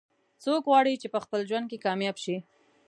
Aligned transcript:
څوک 0.43 0.61
غواړي 0.69 0.93
چې 1.01 1.07
په 1.13 1.19
خپل 1.25 1.39
ژوند 1.49 1.65
کې 1.71 1.83
کامیاب 1.85 2.17
شي 2.23 2.35